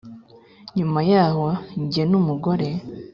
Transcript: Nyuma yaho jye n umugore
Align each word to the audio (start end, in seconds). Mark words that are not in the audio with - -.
Nyuma 0.77 0.99
yaho 1.11 1.45
jye 1.91 2.03
n 2.09 2.13
umugore 2.19 2.67